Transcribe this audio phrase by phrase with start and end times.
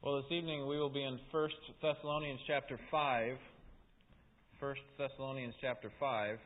[0.00, 1.50] Well, this evening we will be in 1
[1.82, 3.36] Thessalonians chapter 5.
[4.60, 6.38] 1 Thessalonians chapter 5.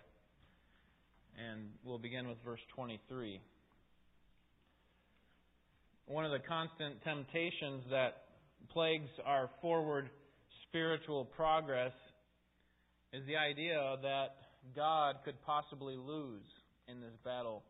[1.38, 3.42] And we'll begin with verse 23.
[6.06, 8.22] One of the constant temptations that
[8.72, 10.08] plagues our forward
[10.66, 11.92] spiritual progress
[13.12, 14.28] is the idea that
[14.74, 16.48] God could possibly lose
[16.88, 17.64] in this battle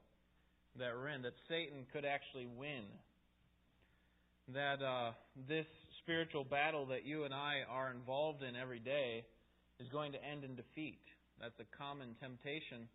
[0.78, 2.84] that we're in, that Satan could actually win
[4.48, 5.12] that uh,
[5.48, 5.66] this
[6.02, 9.24] spiritual battle that you and I are involved in every day
[9.80, 11.00] is going to end in defeat.
[11.40, 12.88] That's a common temptation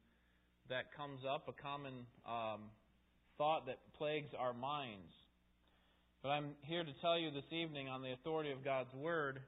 [0.70, 2.70] that comes up, a common um,
[3.38, 5.12] thought that plagues our minds.
[6.22, 9.40] But I'm here to tell you this evening, on the authority of God's Word,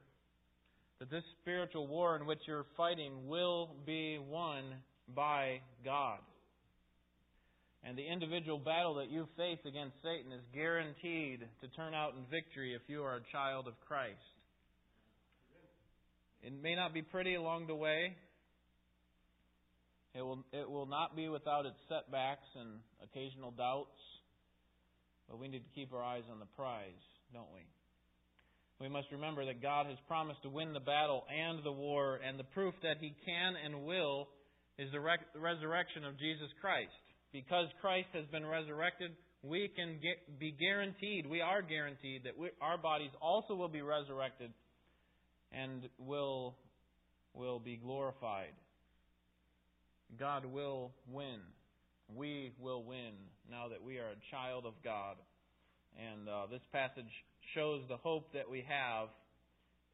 [0.98, 4.64] that this spiritual war in which you're fighting will be won
[5.14, 6.18] by God.
[7.82, 12.24] And the individual battle that you face against Satan is guaranteed to turn out in
[12.30, 14.20] victory if you are a child of Christ.
[16.42, 18.16] It may not be pretty along the way.
[20.14, 23.96] It will, it will not be without its setbacks and occasional doubts.
[25.28, 27.64] But we need to keep our eyes on the prize, don't we?
[28.80, 32.38] We must remember that God has promised to win the battle and the war, and
[32.38, 34.28] the proof that He can and will
[34.78, 35.00] is the
[35.38, 36.90] resurrection of Jesus Christ
[37.32, 42.50] because Christ has been resurrected, we can get, be guaranteed, we are guaranteed that we,
[42.60, 44.52] our bodies also will be resurrected
[45.52, 46.56] and will,
[47.34, 48.52] will be glorified.
[50.18, 51.38] God will win.
[52.14, 53.12] We will win
[53.50, 55.16] now that we are a child of God.
[55.96, 57.10] And uh, this passage
[57.54, 59.08] shows the hope that we have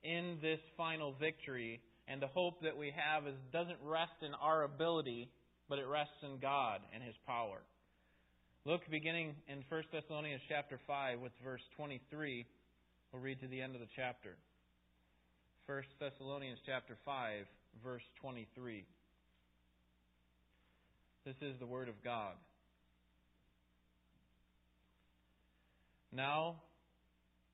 [0.03, 1.81] in this final victory.
[2.09, 5.29] And the hope that we have is, doesn't rest in our ability
[5.69, 7.59] but it rests in God and His power.
[8.65, 12.47] Look beginning in 1 Thessalonians chapter 5 with verse 23.
[13.13, 14.37] We'll read to the end of the chapter.
[15.67, 17.47] 1 Thessalonians chapter 5
[17.85, 18.85] verse 23.
[21.25, 22.35] This is the word of God.
[26.13, 26.57] Now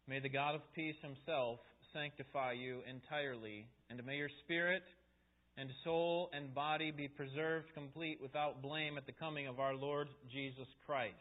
[0.09, 1.59] may the God of peace himself
[1.93, 4.83] sanctify you entirely, and may your spirit
[5.57, 10.09] and soul and body be preserved complete without blame at the coming of our Lord
[10.31, 11.15] Jesus Christ.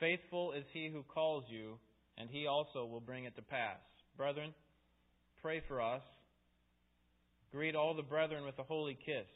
[0.00, 1.78] Faithful is he who calls you,
[2.16, 3.78] and he also will bring it to pass.
[4.16, 4.54] Brethren,
[5.42, 6.02] pray for us.
[7.52, 9.26] Greet all the brethren with a holy kiss.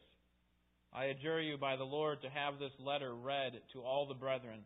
[0.92, 4.60] I adjure you by the Lord to have this letter read to all the brethren.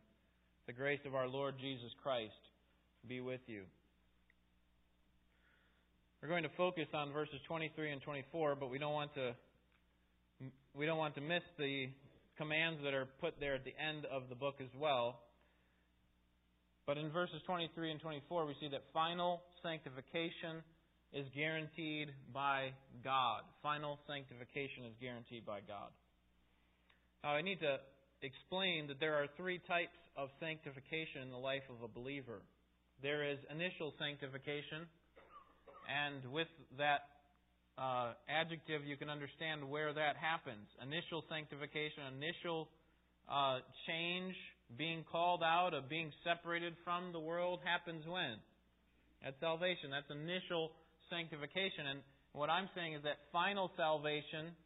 [0.67, 2.33] The grace of our Lord Jesus Christ
[3.09, 3.63] be with you.
[6.27, 9.31] We're going to focus on verses 23 and 24, but we don't want to
[10.75, 11.87] we don't want to miss the
[12.37, 15.21] commands that are put there at the end of the book as well.
[16.85, 20.67] But in verses 23 and 24, we see that final sanctification
[21.15, 23.43] is guaranteed by God.
[23.63, 25.95] Final sanctification is guaranteed by God.
[27.23, 27.79] Now, I need to
[28.27, 32.43] explain that there are three types of sanctification in the life of a believer.
[33.01, 34.91] There is initial sanctification,
[35.87, 37.07] and with that
[37.79, 40.67] uh, adjective, you can understand where that happens.
[40.83, 42.69] Initial sanctification, initial
[43.29, 44.35] uh, change,
[44.77, 48.41] being called out, of being separated from the world happens when?
[49.23, 49.91] At salvation.
[49.93, 50.73] That's initial
[51.11, 51.87] sanctification.
[51.91, 52.01] And
[52.33, 54.57] what I'm saying is that final salvation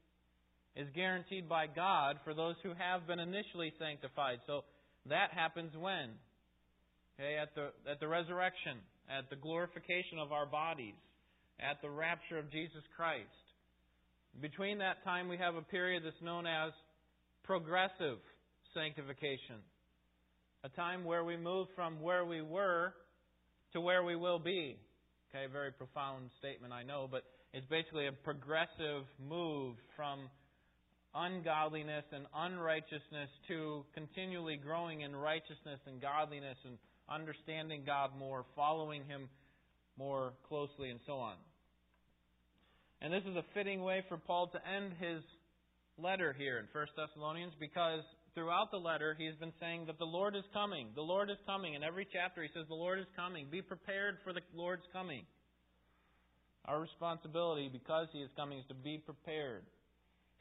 [0.76, 4.38] is guaranteed by God for those who have been initially sanctified.
[4.47, 4.62] So
[5.09, 6.16] that happens when?
[7.19, 8.80] Okay, at the at the resurrection,
[9.10, 10.97] at the glorification of our bodies
[11.62, 13.28] at the rapture of Jesus Christ.
[14.41, 16.72] Between that time, we have a period that's known as
[17.44, 18.19] progressive
[18.75, 19.56] sanctification.
[20.62, 22.93] A time where we move from where we were
[23.72, 24.76] to where we will be.
[25.31, 30.28] Okay, very profound statement, I know, but it's basically a progressive move from
[31.15, 36.78] ungodliness and unrighteousness to continually growing in righteousness and godliness and
[37.09, 39.28] understanding God more, following Him
[39.98, 41.34] more closely, and so on.
[43.02, 45.22] And this is a fitting way for Paul to end his
[45.98, 48.02] letter here in 1 Thessalonians because
[48.34, 50.88] throughout the letter he has been saying that the Lord is coming.
[50.94, 51.74] The Lord is coming.
[51.74, 53.48] In every chapter he says, The Lord is coming.
[53.50, 55.24] Be prepared for the Lord's coming.
[56.66, 59.64] Our responsibility, because he is coming, is to be prepared.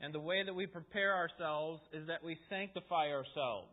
[0.01, 3.71] And the way that we prepare ourselves is that we sanctify ourselves.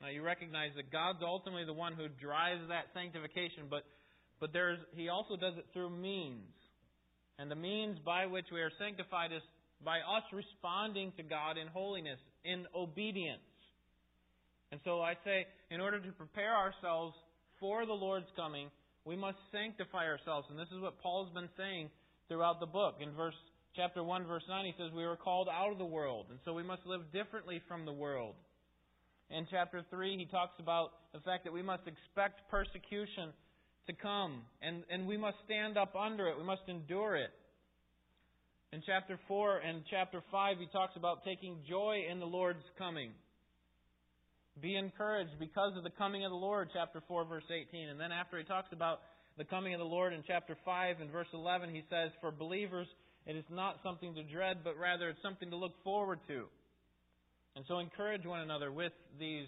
[0.00, 3.82] Now you recognize that God's ultimately the one who drives that sanctification, but
[4.40, 6.54] but there's he also does it through means.
[7.38, 9.42] And the means by which we are sanctified is
[9.84, 13.42] by us responding to God in holiness, in obedience.
[14.72, 17.14] And so I say, in order to prepare ourselves
[17.60, 18.70] for the Lord's coming,
[19.04, 20.48] we must sanctify ourselves.
[20.50, 21.90] And this is what Paul's been saying
[22.28, 22.96] throughout the book.
[23.00, 23.38] In verse
[23.74, 26.52] chapter 1 verse 9 he says we were called out of the world and so
[26.52, 28.34] we must live differently from the world.
[29.30, 33.32] In chapter 3 he talks about the fact that we must expect persecution
[33.88, 36.38] to come and and we must stand up under it.
[36.38, 37.30] We must endure it.
[38.72, 43.10] In chapter 4 and chapter 5 he talks about taking joy in the Lord's coming.
[44.60, 47.88] Be encouraged because of the coming of the Lord, chapter 4, verse 18.
[47.88, 49.00] And then after he talks about
[49.36, 52.88] the coming of the Lord in chapter 5 and verse 11, he says, For believers,
[53.24, 56.44] it is not something to dread, but rather it's something to look forward to.
[57.54, 59.46] And so encourage one another with these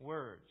[0.00, 0.48] words.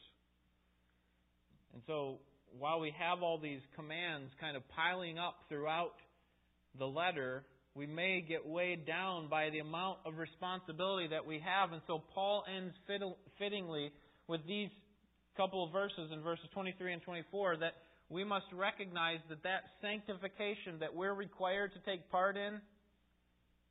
[1.73, 2.19] And so
[2.57, 5.93] while we have all these commands kind of piling up throughout
[6.77, 7.43] the letter,
[7.75, 11.71] we may get weighed down by the amount of responsibility that we have.
[11.71, 12.73] And so Paul ends
[13.37, 13.91] fittingly
[14.27, 14.69] with these
[15.35, 17.73] couple of verses in verses 23 and 24 that
[18.09, 22.59] we must recognize that that sanctification that we're required to take part in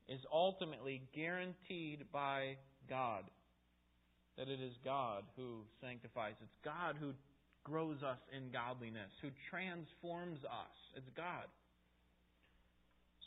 [0.07, 2.55] is ultimately guaranteed by
[2.89, 3.23] God.
[4.37, 6.35] That it is God who sanctifies.
[6.41, 7.11] It's God who
[7.69, 10.75] grows us in godliness, who transforms us.
[10.95, 11.45] It's God.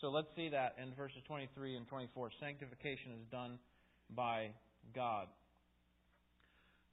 [0.00, 2.31] So let's see that in verses 23 and 24.
[2.40, 3.58] Sanctification is done
[4.16, 4.48] by
[4.94, 5.26] God.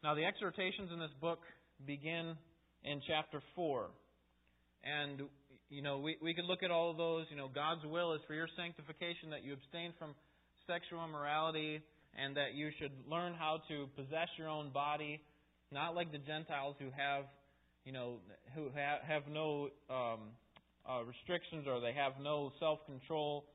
[0.03, 1.39] Now, the exhortations in this book
[1.85, 2.35] begin
[2.83, 3.87] in chapter 4.
[4.83, 5.23] And,
[5.69, 7.25] you know, we, we could look at all of those.
[7.31, 10.13] You know, God's will is for your sanctification that you abstain from
[10.67, 11.81] sexual immorality
[12.15, 15.21] and that you should learn how to possess your own body,
[15.71, 17.25] not like the Gentiles who have,
[17.87, 18.17] you know,
[18.53, 20.19] who have, have no um,
[20.83, 23.45] uh, restrictions or they have no self control.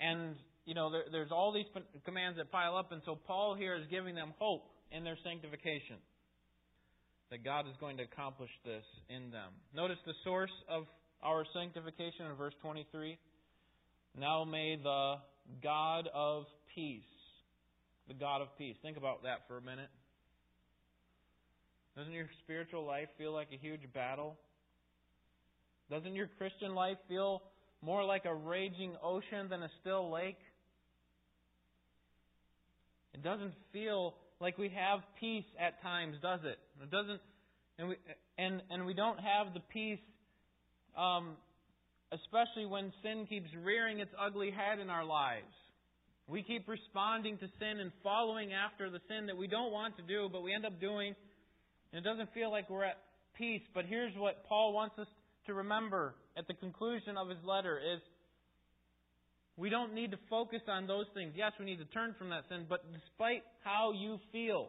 [0.00, 1.66] And, you know, there, there's all these
[2.06, 5.96] commands that pile up, and so Paul here is giving them hope in their sanctification.
[7.30, 9.52] That God is going to accomplish this in them.
[9.74, 10.84] Notice the source of
[11.22, 13.18] our sanctification in verse 23.
[14.18, 15.16] Now may the
[15.62, 16.44] God of
[16.74, 17.02] peace,
[18.08, 18.76] the God of peace.
[18.80, 19.90] Think about that for a minute.
[21.96, 24.36] Doesn't your spiritual life feel like a huge battle?
[25.90, 27.42] Doesn't your Christian life feel
[27.80, 30.38] more like a raging ocean than a still lake?
[33.14, 36.58] It doesn't feel like we have peace at times, does it?
[36.82, 37.20] It doesn't,
[37.78, 37.96] and we
[38.36, 40.04] and and we don't have the peace,
[40.98, 41.36] um,
[42.12, 45.46] especially when sin keeps rearing its ugly head in our lives.
[46.28, 50.02] We keep responding to sin and following after the sin that we don't want to
[50.02, 51.14] do, but we end up doing,
[51.96, 52.98] and it doesn't feel like we're at
[53.38, 53.62] peace.
[53.72, 55.06] But here's what Paul wants us
[55.46, 58.00] to remember at the conclusion of his letter is
[59.56, 61.32] we don't need to focus on those things.
[61.34, 64.68] Yes, we need to turn from that sin, but despite how you feel,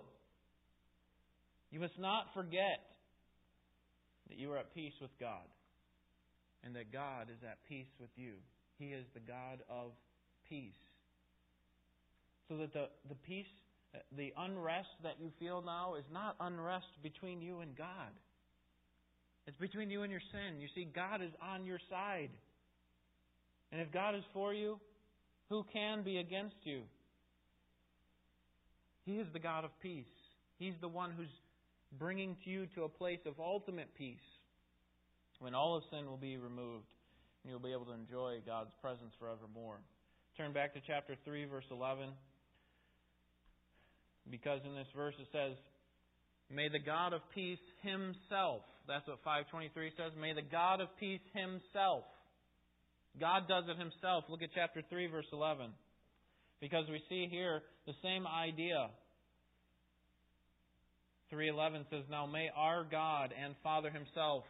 [1.70, 2.80] you must not forget
[4.30, 5.44] that you are at peace with God
[6.64, 8.36] and that God is at peace with you.
[8.80, 9.92] He is the God of
[10.48, 10.80] peace.
[12.48, 13.52] So that the, the peace,
[14.16, 18.12] the unrest that you feel now is not unrest between you and God.
[19.48, 20.60] It's between you and your sin.
[20.60, 22.30] You see, God is on your side.
[23.72, 24.80] And if God is for you,
[25.50, 26.82] who can be against you?
[29.06, 30.06] He is the God of peace.
[30.60, 31.32] He's the one who's
[31.98, 34.18] bringing to you to a place of ultimate peace
[35.40, 36.88] when all of sin will be removed
[37.44, 39.80] and you'll be able to enjoy God's presence forevermore.
[40.36, 42.10] Turn back to chapter 3, verse 11.
[44.30, 45.58] Because in this verse it says,
[46.50, 51.24] May the God of peace himself, that's what 523 says, may the God of peace
[51.34, 52.04] himself.
[53.20, 54.24] God does it himself.
[54.30, 55.72] Look at chapter 3, verse 11.
[56.62, 58.90] Because we see here the same idea.
[61.32, 64.46] 3:11 says, "Now may our God and Father himself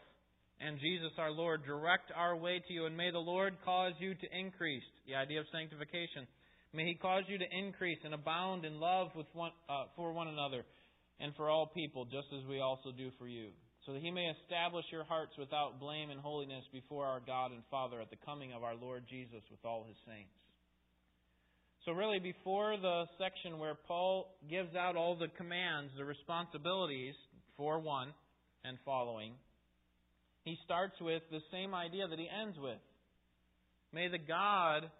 [0.59, 4.13] and Jesus our Lord direct our way to you, and may the Lord cause you
[4.13, 6.27] to increase." The idea of sanctification.
[6.73, 10.27] May He cause you to increase and abound in love with one, uh, for one
[10.27, 10.63] another
[11.19, 13.49] and for all people, just as we also do for you,
[13.85, 17.63] so that he may establish your hearts without blame and holiness before our God and
[17.71, 20.29] Father at the coming of our Lord Jesus with all his saints.
[21.85, 27.15] So, really, before the section where Paul gives out all the commands, the responsibilities
[27.55, 28.09] for one
[28.65, 29.31] and following,
[30.43, 32.79] he starts with the same idea that he ends with.
[33.93, 34.91] May the God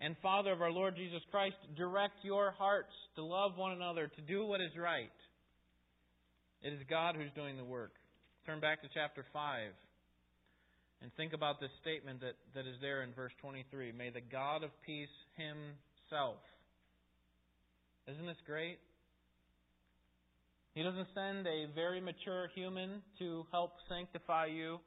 [0.00, 4.20] and Father of our Lord Jesus Christ direct your hearts to love one another, to
[4.22, 5.10] do what is right
[6.62, 7.92] it is God who's doing the work.
[8.44, 9.70] Turn back to chapter 5
[11.02, 13.92] and think about this statement that, that is there in verse 23.
[13.92, 16.38] May the God of peace himself.
[18.08, 18.78] Isn't this great?
[20.74, 24.78] He doesn't send a very mature human to help sanctify you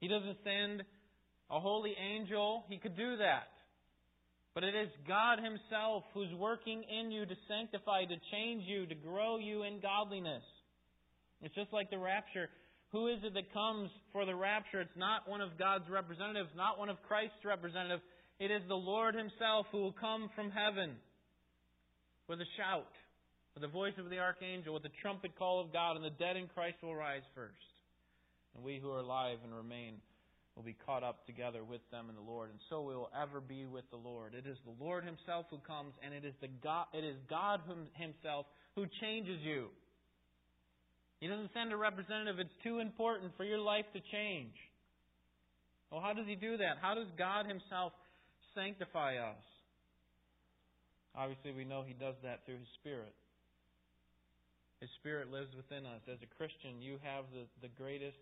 [0.00, 0.82] He doesn't send
[1.50, 2.64] a holy angel.
[2.68, 3.48] He could do that.
[4.54, 8.94] But it is God Himself who's working in you to sanctify, to change you, to
[8.94, 10.44] grow you in godliness.
[11.42, 12.48] It's just like the rapture.
[12.92, 14.80] Who is it that comes for the rapture?
[14.80, 18.02] It's not one of God's representatives, not one of Christ's representatives.
[18.38, 20.94] It is the Lord Himself who will come from heaven
[22.28, 22.86] with a shout,
[23.54, 26.36] with the voice of the archangel, with the trumpet call of God, and the dead
[26.36, 27.58] in Christ will rise first.
[28.54, 29.98] And we who are alive and remain
[30.56, 33.40] will be caught up together with them in the Lord, and so we will ever
[33.40, 34.34] be with the Lord.
[34.34, 37.60] It is the Lord Himself who comes, and it is the God, it is God
[37.94, 38.46] Himself
[38.76, 39.68] who changes you.
[41.18, 42.38] He doesn't send a representative.
[42.38, 44.54] It's too important for your life to change.
[45.90, 46.78] Well, how does He do that?
[46.80, 47.92] How does God Himself
[48.54, 49.42] sanctify us?
[51.16, 53.14] Obviously, we know He does that through His Spirit.
[54.80, 56.02] His Spirit lives within us.
[56.10, 58.18] As a Christian, you have the, the greatest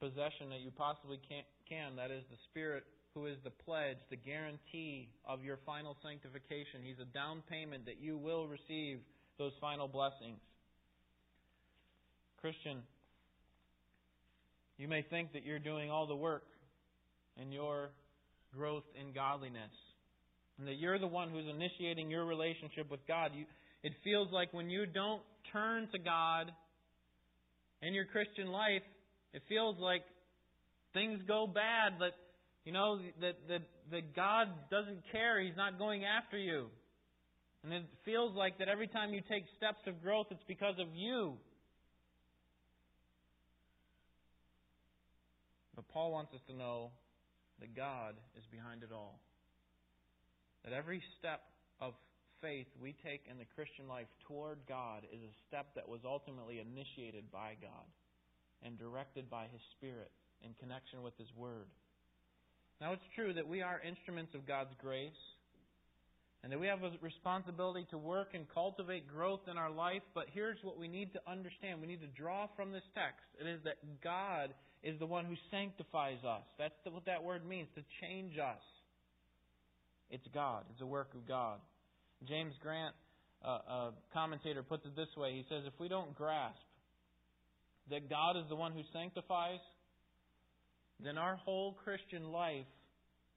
[0.00, 1.20] possession that you possibly
[1.68, 1.96] can.
[1.96, 6.82] That is the Spirit who is the pledge, the guarantee of your final sanctification.
[6.84, 8.98] He's a down payment that you will receive
[9.38, 10.38] those final blessings.
[12.40, 12.82] Christian,
[14.76, 16.44] you may think that you're doing all the work
[17.40, 17.90] in your
[18.56, 19.74] growth in godliness,
[20.58, 23.32] and that you're the one who's initiating your relationship with God.
[23.34, 23.44] You,
[23.82, 26.52] it feels like when you don't turn to God
[27.82, 28.82] in your Christian life,
[29.32, 30.02] it feels like
[30.94, 32.12] things go bad, that
[32.64, 35.40] you know that that that God doesn't care.
[35.40, 36.66] He's not going after you.
[37.64, 40.94] And it feels like that every time you take steps of growth, it's because of
[40.94, 41.34] you.
[45.74, 46.90] But Paul wants us to know
[47.60, 49.18] that God is behind it all.
[50.64, 51.42] That every step
[51.80, 51.94] of
[52.40, 56.60] faith we take in the Christian life toward God is a step that was ultimately
[56.60, 57.86] initiated by God
[58.64, 60.10] and directed by His Spirit
[60.42, 61.66] in connection with His Word.
[62.80, 65.18] Now, it's true that we are instruments of God's grace
[66.42, 70.26] and that we have a responsibility to work and cultivate growth in our life, but
[70.32, 71.80] here's what we need to understand.
[71.80, 73.26] We need to draw from this text.
[73.40, 76.44] It is that God is the one who sanctifies us.
[76.56, 78.62] That's what that word means, to change us.
[80.10, 80.64] It's God.
[80.70, 81.58] It's a work of God.
[82.28, 82.94] James Grant,
[83.44, 85.32] uh, a commentator, puts it this way.
[85.32, 86.58] He says, If we don't grasp
[87.90, 89.60] that God is the one who sanctifies,
[91.02, 92.66] then our whole Christian life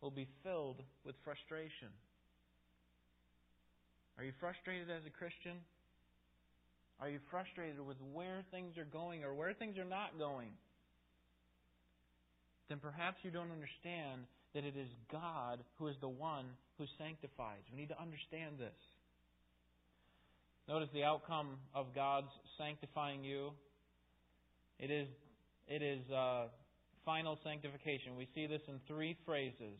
[0.02, 1.90] will be filled with frustration.
[4.18, 5.58] Are you frustrated as a Christian?
[7.00, 10.50] Are you frustrated with where things are going or where things are not going?
[12.70, 16.46] Then perhaps you don't understand that it is God who is the one
[16.78, 17.62] who sanctifies.
[17.72, 18.78] We need to understand this.
[20.68, 23.52] Notice the outcome of God's sanctifying you
[24.82, 25.08] it is,
[25.68, 26.48] it is uh,
[27.06, 28.16] final sanctification.
[28.18, 29.80] We see this in three phrases.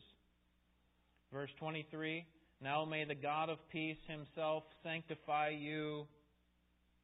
[1.32, 2.24] Verse 23
[2.62, 6.06] Now may the God of peace himself sanctify you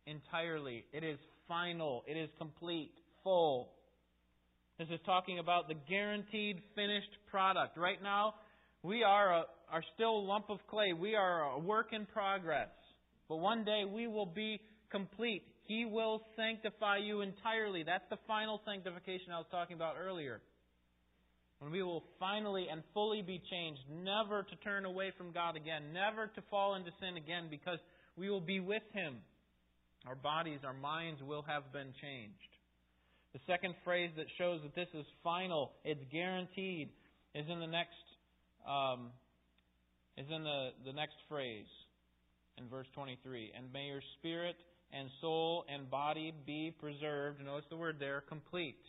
[0.06, 0.84] entirely.
[0.92, 2.92] It is final, it is complete,
[3.24, 3.70] full.
[4.78, 7.76] This is talking about the guaranteed finished product.
[7.76, 8.34] Right now,
[8.84, 10.92] we are, a, are still a lump of clay.
[10.92, 12.68] We are a work in progress.
[13.28, 15.42] But one day we will be complete.
[15.68, 17.82] He will sanctify you entirely.
[17.82, 20.40] That's the final sanctification I was talking about earlier.
[21.58, 25.92] When we will finally and fully be changed, never to turn away from God again,
[25.92, 27.78] never to fall into sin again, because
[28.16, 29.16] we will be with Him.
[30.06, 32.52] Our bodies, our minds will have been changed.
[33.34, 36.88] The second phrase that shows that this is final, it's guaranteed,
[37.34, 37.92] is in the next
[38.66, 39.10] um,
[40.16, 41.68] is in the, the next phrase
[42.56, 43.52] in verse 23.
[43.56, 44.56] And may your spirit
[44.92, 47.44] and soul and body be preserved.
[47.44, 48.80] Notice the word there, complete.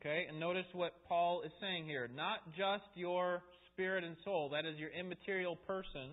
[0.00, 2.10] Okay, and notice what Paul is saying here.
[2.14, 3.42] Not just your
[3.72, 6.10] spirit and soul, that is your immaterial person.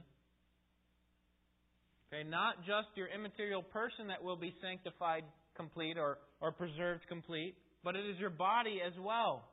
[2.08, 5.24] Okay, not just your immaterial person that will be sanctified
[5.56, 9.44] complete or, or preserved complete, but it is your body as well.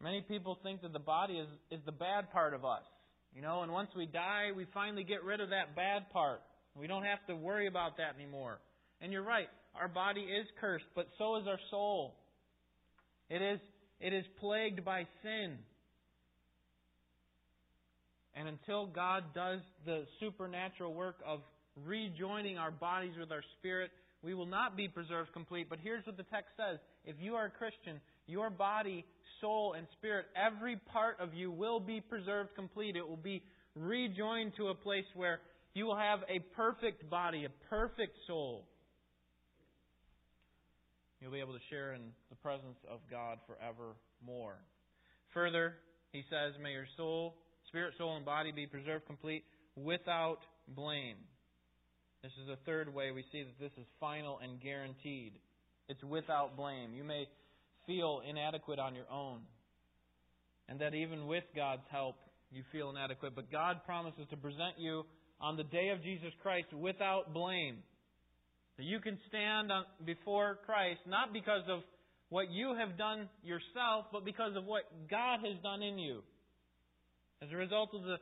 [0.00, 2.82] Many people think that the body is, is the bad part of us.
[3.34, 6.42] You know, and once we die, we finally get rid of that bad part.
[6.74, 8.58] We don't have to worry about that anymore.
[9.00, 12.14] And you're right, our body is cursed, but so is our soul.
[13.30, 13.60] It is,
[14.00, 15.58] it is plagued by sin.
[18.34, 21.40] And until God does the supernatural work of
[21.84, 23.90] rejoining our bodies with our spirit,
[24.22, 25.68] we will not be preserved complete.
[25.68, 29.04] But here's what the text says If you are a Christian, your body
[29.42, 32.96] soul, and spirit, every part of you will be preserved complete.
[32.96, 33.42] It will be
[33.74, 35.40] rejoined to a place where
[35.74, 38.64] you will have a perfect body, a perfect soul.
[41.20, 44.56] You'll be able to share in the presence of God forevermore.
[45.34, 45.74] Further,
[46.12, 47.34] he says, May your soul,
[47.68, 49.44] spirit, soul, and body be preserved complete
[49.76, 51.16] without blame.
[52.22, 55.34] This is the third way we see that this is final and guaranteed.
[55.88, 56.94] It's without blame.
[56.94, 57.26] You may
[57.86, 59.40] feel inadequate on your own,
[60.68, 62.16] and that even with God's help,
[62.50, 63.34] you feel inadequate.
[63.34, 65.04] But God promises to present you
[65.40, 67.78] on the day of Jesus Christ without blame.
[68.76, 69.70] That you can stand
[70.04, 71.80] before Christ not because of
[72.30, 76.22] what you have done yourself, but because of what God has done in you.
[77.42, 78.16] As a result of the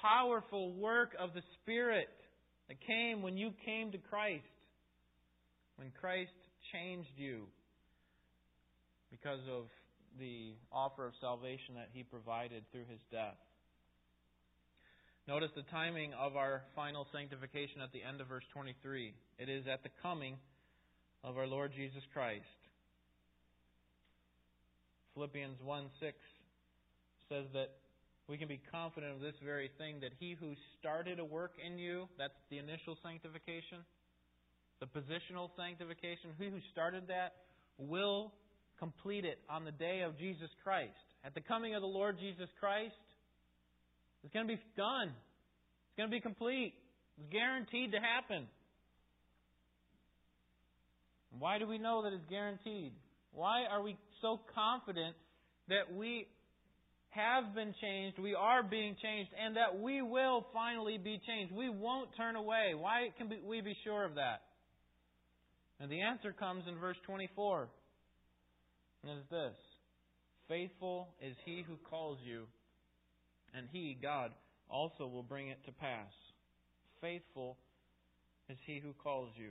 [0.00, 2.08] powerful work of the Spirit
[2.68, 4.44] that came when you came to Christ,
[5.76, 6.32] when Christ
[6.72, 7.46] changed you
[9.14, 9.70] because of
[10.18, 13.38] the offer of salvation that He provided through His death.
[15.28, 19.14] Notice the timing of our final sanctification at the end of verse 23.
[19.38, 20.36] It is at the coming
[21.22, 22.44] of our Lord Jesus Christ.
[25.14, 26.12] Philippians 1 6
[27.30, 27.70] says that
[28.28, 31.78] we can be confident of this very thing that he who started a work in
[31.78, 33.78] you, that's the initial sanctification,
[34.80, 37.32] the positional sanctification, he who started that
[37.78, 38.32] will
[38.84, 40.92] complete it on the day of Jesus Christ.
[41.24, 42.92] At the coming of the Lord Jesus Christ,
[44.22, 45.08] it's going to be done.
[45.08, 46.74] It's going to be complete.
[47.16, 48.46] It's guaranteed to happen.
[51.38, 52.92] Why do we know that it's guaranteed?
[53.32, 55.16] Why are we so confident
[55.68, 56.26] that we
[57.08, 61.54] have been changed, we are being changed, and that we will finally be changed?
[61.54, 62.74] We won't turn away.
[62.76, 64.42] Why can we be sure of that?
[65.80, 67.68] And the answer comes in verse 24.
[69.04, 69.56] And it is this
[70.48, 72.46] Faithful is he who calls you
[73.56, 74.32] and He, God,
[74.68, 76.10] also will bring it to pass.
[77.00, 77.56] Faithful
[78.48, 79.50] is He who calls you.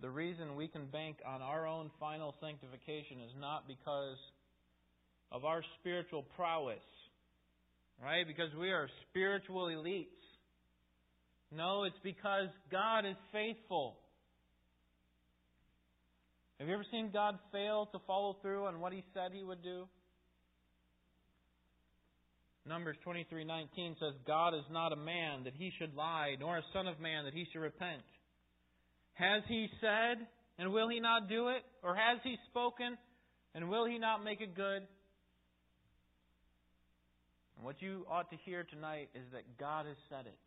[0.00, 4.18] The reason we can bank on our own final sanctification is not because
[5.32, 6.84] of our spiritual prowess,
[8.02, 8.26] right?
[8.26, 10.06] Because we are spiritual elites.
[11.50, 13.96] No, it's because God is faithful.
[16.58, 19.62] Have you ever seen God fail to follow through on what He said He would
[19.62, 19.88] do?
[22.66, 26.86] Numbers 23:19 says, "God is not a man that he should lie, nor a son
[26.86, 28.02] of man that he should repent.
[29.14, 31.62] Has he said, and will he not do it?
[31.82, 32.96] Or has he spoken,
[33.54, 34.88] and will he not make it good?"
[37.56, 40.38] And what you ought to hear tonight is that God has said it.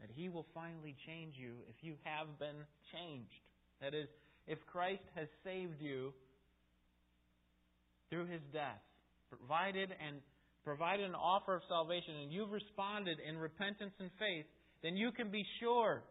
[0.00, 3.40] That he will finally change you if you have been changed.
[3.80, 4.08] That is,
[4.46, 6.12] if Christ has saved you
[8.10, 8.80] through his death,
[9.28, 10.18] provided and
[10.64, 14.46] provided an offer of salvation and you've responded in repentance and faith,
[14.82, 16.02] then you can be sure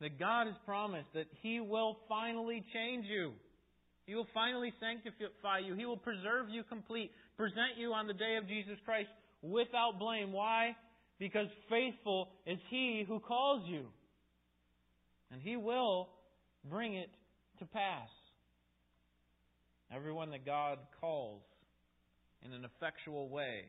[0.00, 3.32] that God has promised that He will finally change you.
[4.04, 5.74] He will finally sanctify you.
[5.74, 9.08] He will preserve you complete, present you on the day of Jesus Christ
[9.42, 10.32] without blame.
[10.32, 10.76] Why?
[11.20, 13.84] Because faithful is He who calls you.
[15.30, 16.08] And He will
[16.68, 17.10] bring it
[17.58, 18.08] to pass.
[19.94, 21.42] Everyone that God calls
[22.44, 23.64] in an effectual way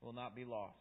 [0.00, 0.74] will not be lost.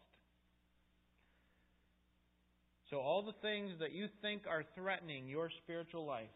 [2.90, 6.30] So, all the things that you think are threatening your spiritual life,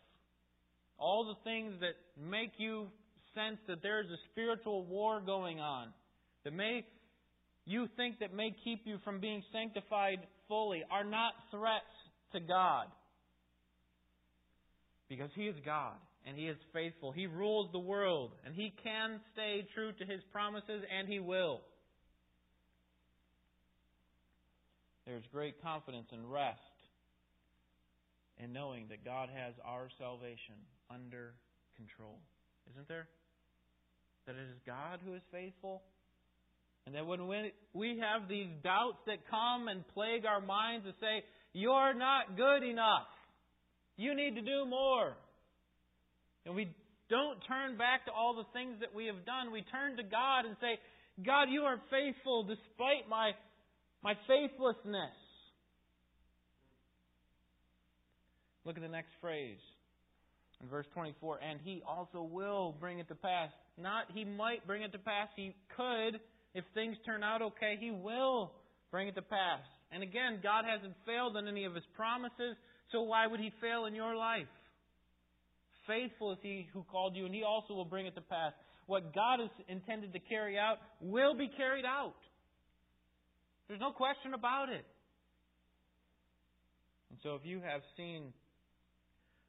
[0.98, 2.88] all the things that make you
[3.36, 5.90] sense that there's a spiritual war going on,
[6.46, 6.86] that may
[7.66, 11.84] you think that may keep you from being sanctified fully, are not threats
[12.32, 12.86] to God.
[15.10, 17.12] Because He is God and He is faithful.
[17.12, 21.62] He rules the world, and He can stay true to His promises, and He will.
[25.06, 26.60] There's great confidence and rest
[28.44, 30.56] in knowing that God has our salvation
[30.90, 31.34] under
[31.78, 32.20] control.
[32.72, 33.08] Isn't there?
[34.26, 35.84] That it is God who is faithful.
[36.88, 37.28] And that when
[37.74, 42.64] we have these doubts that come and plague our minds and say, You're not good
[42.64, 43.10] enough.
[43.98, 45.16] You need to do more.
[46.46, 46.70] And we
[47.10, 49.52] don't turn back to all the things that we have done.
[49.52, 50.80] We turn to God and say,
[51.26, 53.32] God, you are faithful despite my,
[54.04, 55.16] my faithlessness.
[58.66, 59.60] Look at the next phrase
[60.62, 61.40] in verse 24.
[61.48, 63.50] And he also will bring it to pass.
[63.78, 66.20] Not he might bring it to pass, he could.
[66.54, 68.54] If things turn out okay, he will
[68.92, 69.62] bring it to pass.
[69.92, 72.56] And again, God hasn't failed in any of his promises,
[72.92, 74.48] so why would he fail in your life?
[75.88, 78.54] Faithful is he who called you, and he also will bring it to pass.
[78.88, 82.16] What God has intended to carry out will be carried out.
[83.68, 84.86] There's no question about it.
[87.10, 88.34] And so, if you have seen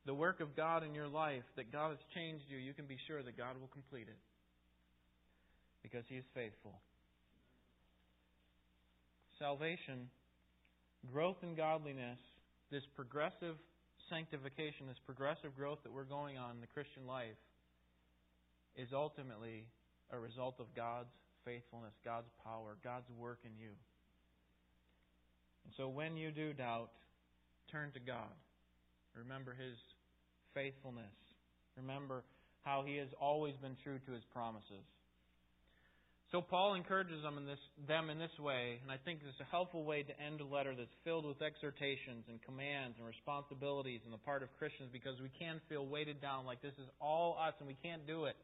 [0.06, 2.96] the work of God in your life, that God has changed you, you can be
[3.06, 4.18] sure that God will complete it.
[5.82, 6.72] Because He is faithful.
[9.38, 10.08] Salvation,
[11.12, 12.18] growth in godliness,
[12.70, 13.56] this progressive
[14.10, 17.38] sanctification, this progressive growth that we're going on in the Christian life,
[18.76, 19.66] is ultimately
[20.10, 21.12] a result of God's
[21.44, 23.70] faithfulness, God's power, God's work in you.
[25.64, 26.90] And so when you do doubt,
[27.70, 28.34] turn to God.
[29.14, 29.76] Remember His
[30.54, 31.14] faithfulness.
[31.76, 32.22] Remember
[32.62, 34.84] how He has always been true to His promises.
[36.32, 39.46] So Paul encourages them in this, them in this way, and I think it's a
[39.46, 44.10] helpful way to end a letter that's filled with exhortations and commands and responsibilities on
[44.10, 47.54] the part of Christians because we can feel weighted down like this is all us
[47.60, 48.34] and we can't do it.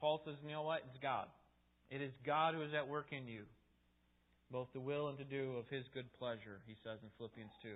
[0.00, 0.86] Paul says, you know what?
[0.86, 1.26] It's God.
[1.90, 3.42] It is God who is at work in you,
[4.52, 7.74] both the will and to do of His good pleasure, he says in Philippians 2.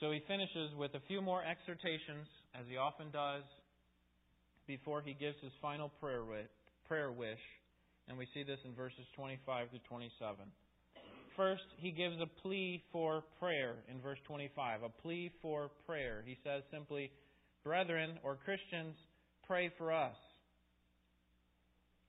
[0.00, 3.42] So he finishes with a few more exhortations, as he often does,
[4.66, 6.22] before he gives his final prayer,
[6.88, 7.38] prayer wish.
[8.08, 10.36] And we see this in verses 25 to 27.
[11.36, 14.82] First, he gives a plea for prayer in verse 25.
[14.82, 16.24] A plea for prayer.
[16.26, 17.12] He says simply,
[17.62, 18.96] Brethren or Christians,
[19.46, 20.16] pray for us.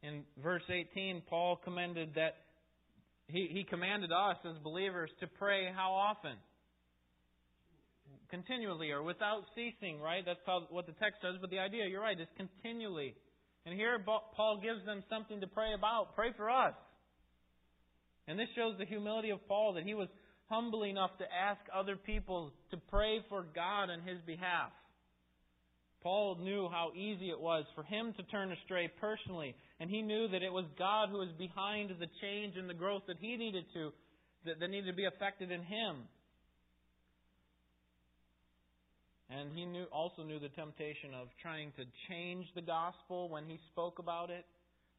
[0.01, 2.37] In verse 18, Paul commended that
[3.27, 6.37] he, he commanded us as believers to pray how often?
[8.29, 10.23] continually or without ceasing, right?
[10.25, 13.15] That's how, what the text says, but the idea, you're right, is continually.
[13.69, 14.03] And here
[14.35, 16.15] Paul gives them something to pray about.
[16.15, 16.73] Pray for us.
[18.27, 20.07] And this shows the humility of Paul that he was
[20.49, 24.71] humble enough to ask other people to pray for God on his behalf.
[26.01, 30.27] Paul knew how easy it was for him to turn astray personally, and he knew
[30.29, 33.65] that it was God who was behind the change and the growth that he needed
[33.75, 33.91] to,
[34.45, 36.07] that, needed to be affected in him.
[39.29, 43.59] And he knew, also knew the temptation of trying to change the gospel when he
[43.71, 44.45] spoke about it,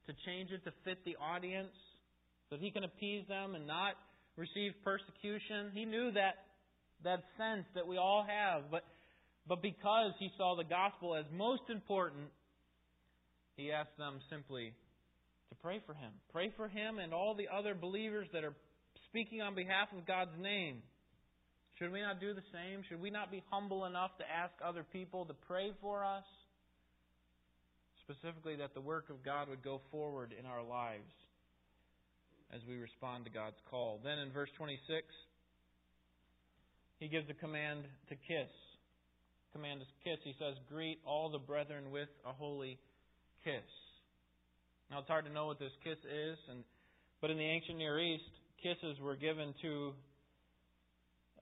[0.06, 1.74] to change it to fit the audience
[2.48, 3.94] so that he can appease them and not
[4.36, 5.70] receive persecution.
[5.74, 6.46] He knew that,
[7.02, 8.70] that sense that we all have.
[8.70, 8.84] But,
[9.48, 12.30] but because he saw the gospel as most important,
[13.56, 14.74] he asked them simply
[15.50, 16.12] to pray for him.
[16.32, 18.54] Pray for him and all the other believers that are
[19.08, 20.82] speaking on behalf of God's name.
[21.80, 22.84] Should we not do the same?
[22.90, 26.24] Should we not be humble enough to ask other people to pray for us?
[28.04, 31.08] Specifically, that the work of God would go forward in our lives
[32.54, 33.98] as we respond to God's call.
[34.04, 35.06] Then in verse 26,
[36.98, 38.52] he gives a command to kiss.
[39.54, 40.20] Command to kiss.
[40.22, 42.78] He says, Greet all the brethren with a holy
[43.42, 43.64] kiss.
[44.90, 46.62] Now it's hard to know what this kiss is, and
[47.22, 48.28] but in the ancient Near East,
[48.62, 49.94] kisses were given to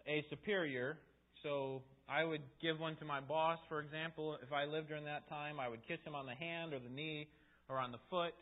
[0.09, 0.99] a superior.
[1.43, 4.39] So I would give one to my boss, for example.
[4.43, 6.89] If I lived during that time, I would kiss him on the hand or the
[6.89, 7.29] knee
[7.69, 8.35] or on the foot.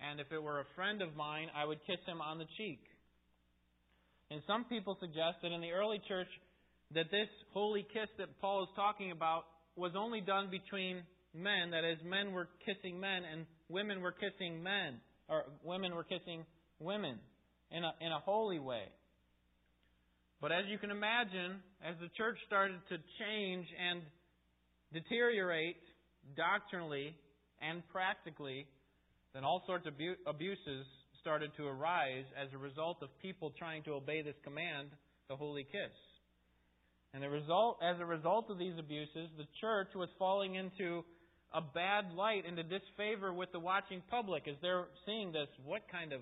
[0.00, 2.80] And if it were a friend of mine, I would kiss him on the cheek.
[4.30, 6.28] And some people suggest that in the early church,
[6.94, 9.44] that this holy kiss that Paul is talking about
[9.76, 11.02] was only done between
[11.34, 11.70] men.
[11.70, 16.44] That is, men were kissing men and women were kissing men, or women were kissing
[16.78, 17.18] women
[17.70, 18.84] in a, in a holy way.
[20.40, 24.02] But as you can imagine, as the church started to change and
[24.92, 25.80] deteriorate
[26.36, 27.14] doctrinally
[27.62, 28.66] and practically,
[29.32, 29.94] then all sorts of
[30.26, 30.86] abuses
[31.20, 34.88] started to arise as a result of people trying to obey this command,
[35.28, 35.92] the holy kiss.
[37.14, 41.02] And the result, as a result of these abuses, the church was falling into
[41.54, 45.48] a bad light, into disfavor with the watching public as they're seeing this.
[45.64, 46.20] What kind of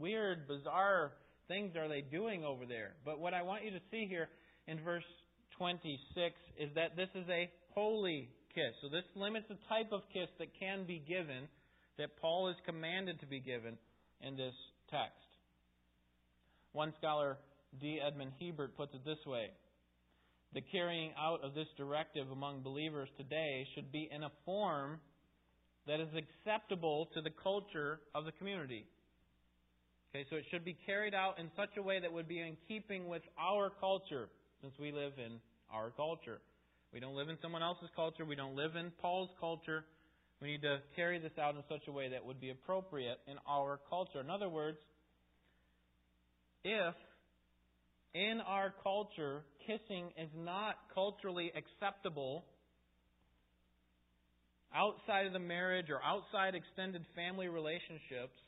[0.00, 1.12] weird, bizarre
[1.48, 2.94] things are they doing over there?
[3.04, 4.28] But what I want you to see here
[4.66, 5.04] in verse
[5.58, 8.74] 26 is that this is a holy kiss.
[8.82, 11.48] So this limits the type of kiss that can be given,
[11.98, 13.76] that Paul is commanded to be given
[14.20, 14.54] in this
[14.90, 15.26] text.
[16.72, 17.38] One scholar,
[17.80, 18.00] D.
[18.04, 19.48] Edmond Hiebert, puts it this way
[20.52, 25.00] The carrying out of this directive among believers today should be in a form
[25.86, 28.86] that is acceptable to the culture of the community.
[30.16, 32.56] Okay, so it should be carried out in such a way that would be in
[32.66, 34.30] keeping with our culture,
[34.62, 36.38] since we live in our culture.
[36.90, 38.24] We don't live in someone else's culture.
[38.24, 39.84] We don't live in Paul's culture.
[40.40, 43.36] We need to carry this out in such a way that would be appropriate in
[43.46, 44.18] our culture.
[44.18, 44.78] In other words,
[46.64, 46.94] if
[48.14, 52.46] in our culture kissing is not culturally acceptable
[54.74, 58.38] outside of the marriage or outside extended family relationships,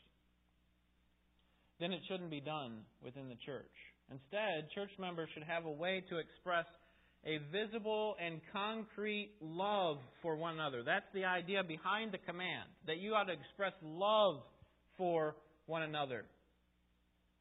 [1.80, 3.70] then it shouldn't be done within the church.
[4.10, 6.66] Instead, church members should have a way to express
[7.26, 10.82] a visible and concrete love for one another.
[10.84, 14.36] That's the idea behind the command, that you ought to express love
[14.96, 15.36] for
[15.66, 16.24] one another.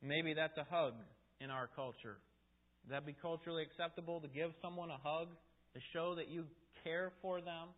[0.02, 0.94] Maybe that's a hug
[1.40, 2.18] in our culture.
[2.84, 5.28] Would that be culturally acceptable to give someone a hug
[5.74, 6.46] to show that you
[6.84, 7.70] care for them?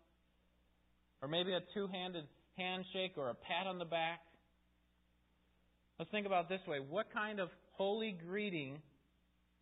[1.22, 2.26] Or maybe a two handed
[2.58, 4.20] handshake or a pat on the back.
[6.00, 6.78] Let's think about this way.
[6.80, 8.78] What kind of holy greeting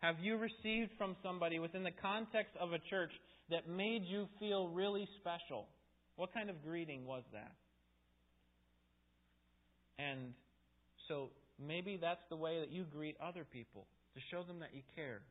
[0.01, 3.09] have you received from somebody within the context of a church
[3.49, 5.65] that made you feel really special?
[6.15, 7.51] What kind of greeting was that?
[9.97, 10.33] And
[11.07, 14.83] so maybe that's the way that you greet other people to show them that you
[14.95, 15.21] care.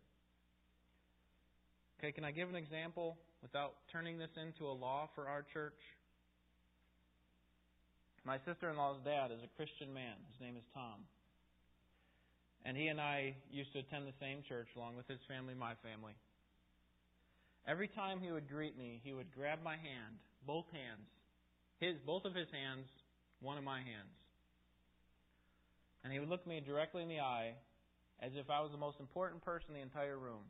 [2.01, 5.79] Okay, can I give an example without turning this into a law for our church?
[8.27, 10.19] My sister in law's dad is a Christian man.
[10.35, 11.07] His name is Tom.
[12.67, 15.79] And he and I used to attend the same church along with his family, my
[15.87, 16.19] family.
[17.71, 21.07] Every time he would greet me, he would grab my hand, both hands,
[21.79, 22.91] his both of his hands,
[23.39, 24.19] one of my hands.
[26.03, 27.55] And he would look me directly in the eye
[28.19, 30.43] as if I was the most important person in the entire room.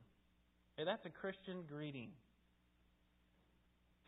[0.79, 2.09] Hey, that's a Christian greeting.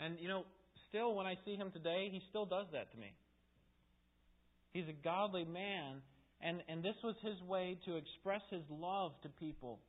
[0.01, 0.45] And you know,
[0.89, 3.13] still when I see him today, he still does that to me.
[4.73, 6.03] He's a godly man,
[6.41, 9.81] and, and this was his way to express his love to people.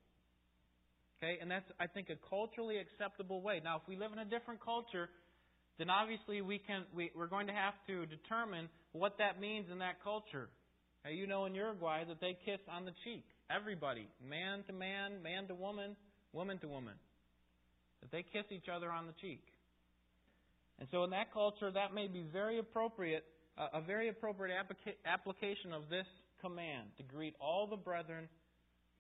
[1.22, 3.60] Okay, and that's I think a culturally acceptable way.
[3.62, 5.10] Now, if we live in a different culture,
[5.78, 9.80] then obviously we can we, we're going to have to determine what that means in
[9.80, 10.48] that culture.
[11.04, 13.26] Now, you know in Uruguay that they kiss on the cheek.
[13.50, 15.96] Everybody, man to man, man to woman,
[16.32, 16.94] woman to woman,
[18.02, 19.44] that they kiss each other on the cheek.
[20.80, 23.26] And so in that culture, that may be very appropriate
[23.60, 24.56] a very appropriate
[25.06, 26.08] application of this
[26.42, 28.30] command to greet all the brethren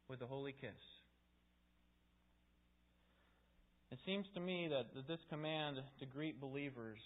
[0.09, 0.71] with a holy kiss.
[3.91, 6.99] It seems to me that, this command to greet believers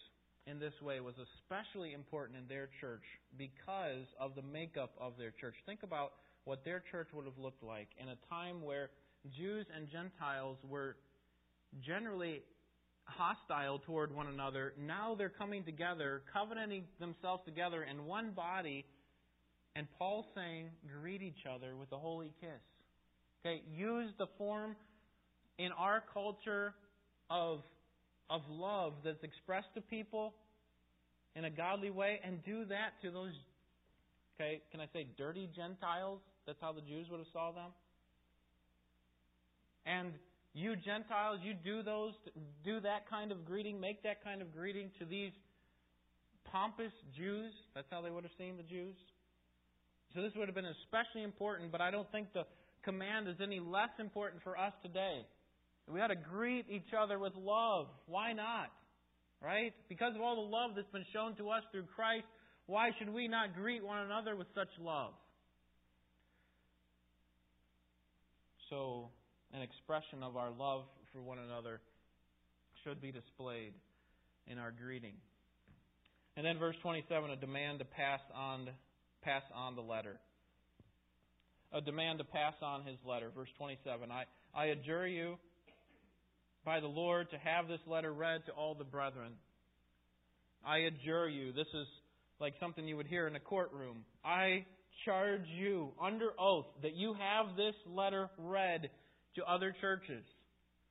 [0.47, 3.03] in this way was especially important in their church
[3.37, 5.55] because of the makeup of their church.
[5.65, 6.11] Think about
[6.43, 8.89] what their church would have looked like in a time where
[9.37, 10.97] Jews and Gentiles were
[11.85, 12.41] generally
[13.05, 14.73] hostile toward one another.
[14.79, 18.85] Now they're coming together, covenanting themselves together in one body.
[19.75, 20.69] And Paul's saying,
[21.01, 22.49] greet each other with a holy kiss.
[23.45, 24.75] Okay, use the form
[25.57, 26.73] in our culture
[27.29, 27.61] of,
[28.29, 30.33] of love that's expressed to people
[31.35, 33.33] in a godly way and do that to those,
[34.35, 36.19] okay, can I say dirty Gentiles?
[36.45, 37.71] That's how the Jews would have saw them.
[39.85, 40.13] And
[40.53, 42.13] you Gentiles, you do those,
[42.63, 45.31] do that kind of greeting, make that kind of greeting to these
[46.51, 47.51] pompous Jews.
[47.73, 48.95] That's how they would have seen the Jews.
[50.13, 52.45] So this would have been especially important, but I don't think the
[52.83, 55.25] command is any less important for us today.
[55.91, 57.87] We ought to greet each other with love.
[58.05, 58.71] Why not?
[59.41, 59.73] Right?
[59.89, 62.25] Because of all the love that's been shown to us through Christ,
[62.67, 65.13] why should we not greet one another with such love?
[68.69, 69.09] So,
[69.53, 71.79] an expression of our love for one another
[72.83, 73.73] should be displayed
[74.47, 75.13] in our greeting.
[76.35, 78.69] And then verse 27, a demand to pass on
[79.23, 80.19] pass on the letter.
[81.71, 83.31] A demand to pass on his letter.
[83.33, 85.37] Verse 27, I, I adjure you
[86.65, 89.33] by the Lord to have this letter read to all the brethren.
[90.65, 91.53] I adjure you.
[91.53, 91.87] This is
[92.39, 94.03] like something you would hear in a courtroom.
[94.25, 94.65] I
[95.05, 98.89] charge you under oath that you have this letter read
[99.35, 100.23] to other churches.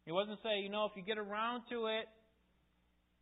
[0.05, 2.07] He wasn't saying, you know, if you get around to it,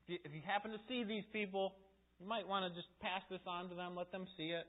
[0.08, 1.74] if you happen to see these people,
[2.18, 4.66] you might want to just pass this on to them, let them see it.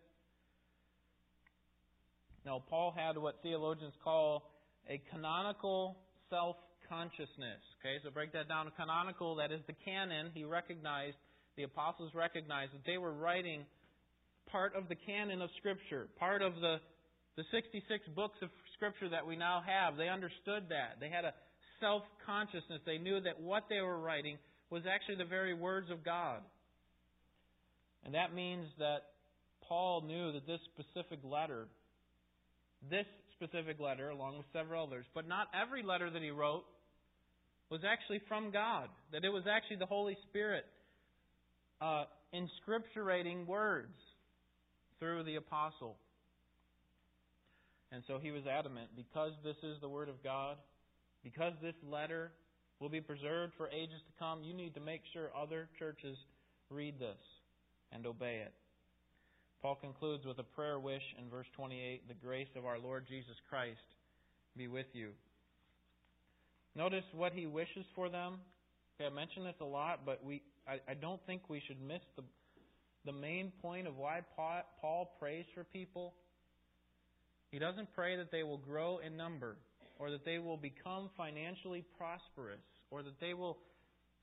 [2.45, 4.43] No, Paul had what theologians call
[4.89, 5.97] a canonical
[6.29, 6.55] self
[6.89, 7.61] consciousness.
[7.79, 8.71] Okay, so break that down.
[8.75, 10.31] Canonical, that is the canon.
[10.33, 11.17] He recognized,
[11.55, 13.65] the apostles recognized that they were writing
[14.51, 16.77] part of the canon of Scripture, part of the,
[17.37, 17.83] the 66
[18.15, 18.49] books of
[18.81, 19.95] Scripture that we now have.
[19.95, 20.97] They understood that.
[20.99, 21.33] They had a
[21.79, 22.81] self consciousness.
[22.83, 24.39] They knew that what they were writing
[24.71, 26.39] was actually the very words of God.
[28.03, 29.01] And that means that
[29.67, 31.67] Paul knew that this specific letter,
[32.89, 36.63] this specific letter, along with several others, but not every letter that he wrote,
[37.69, 38.89] was actually from God.
[39.11, 40.65] That it was actually the Holy Spirit
[41.79, 43.93] uh, inscripturating words
[44.99, 45.97] through the apostle.
[47.91, 50.57] And so he was adamant because this is the Word of God,
[51.23, 52.31] because this letter
[52.79, 56.17] will be preserved for ages to come, you need to make sure other churches
[56.69, 57.19] read this
[57.91, 58.53] and obey it.
[59.61, 63.35] Paul concludes with a prayer wish in verse 28 The grace of our Lord Jesus
[63.49, 63.77] Christ
[64.57, 65.09] be with you.
[66.75, 68.39] Notice what he wishes for them.
[68.95, 72.01] Okay, I mentioned this a lot, but we I, I don't think we should miss
[72.15, 72.23] the
[73.05, 76.13] the main point of why Paul prays for people.
[77.51, 79.57] He doesn't pray that they will grow in number
[79.99, 83.57] or that they will become financially prosperous or that they will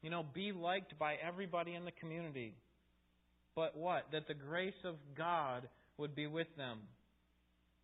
[0.03, 2.55] you know be liked by everybody in the community.
[3.55, 4.07] But what?
[4.12, 6.79] That the grace of God would be with them.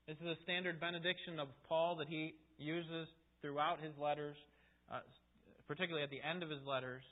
[0.06, 3.08] This is a standard benediction of Paul that he uses
[3.42, 4.36] throughout his letters
[4.92, 5.00] uh,
[5.66, 7.02] particularly at the end of his letters,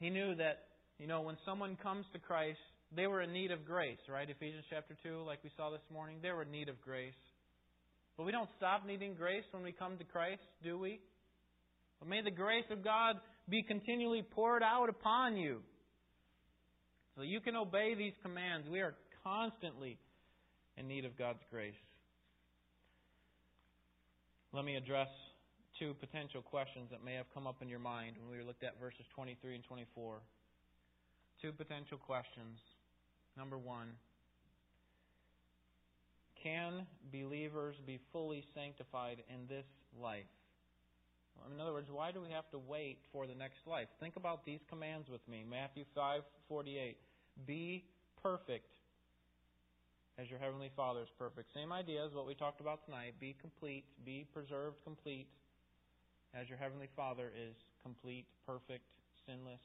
[0.00, 0.66] he knew that,
[0.98, 2.58] you know, when someone comes to Christ,
[2.94, 4.28] they were in need of grace, right?
[4.28, 7.14] Ephesians chapter 2, like we saw this morning, they were in need of grace.
[8.16, 11.00] But we don't stop needing grace when we come to Christ, do we?
[11.98, 13.16] But may the grace of God
[13.48, 15.60] be continually poured out upon you.
[17.16, 18.68] So you can obey these commands.
[18.68, 19.98] We are constantly
[20.76, 21.74] in need of God's grace.
[24.52, 25.08] Let me address
[25.78, 28.78] two potential questions that may have come up in your mind when we looked at
[28.78, 30.20] verses 23 and 24.
[31.40, 32.58] Two potential questions.
[33.36, 33.88] Number one,
[36.42, 39.66] can believers be fully sanctified in this
[40.00, 40.26] life?
[41.52, 43.88] In other words, why do we have to wait for the next life?
[44.00, 45.44] Think about these commands with me.
[45.48, 46.96] Matthew 5:48.
[47.46, 47.84] Be
[48.22, 48.76] perfect
[50.18, 51.52] as your heavenly Father is perfect.
[51.54, 53.14] Same idea as what we talked about tonight.
[53.18, 55.26] Be complete, be preserved complete
[56.34, 58.84] as your heavenly Father is complete, perfect,
[59.26, 59.60] sinless.